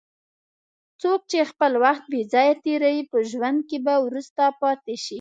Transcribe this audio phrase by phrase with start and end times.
[1.01, 5.09] څوک چې خپل وخت بې ځایه تېروي، په ژوند کې به وروسته پاتې شي.